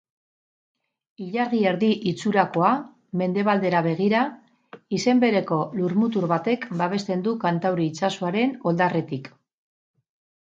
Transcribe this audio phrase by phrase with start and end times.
[1.25, 2.71] Ilargi-erdi itxurakoa,
[3.21, 4.21] mendebaldera begira,
[5.01, 9.31] izen bereko lurmutur batek babesten du Kantauri itsasoaren oldarretik.